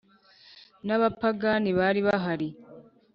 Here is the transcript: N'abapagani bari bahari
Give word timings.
N'abapagani 0.85 1.69
bari 1.79 1.99
bahari 2.07 2.49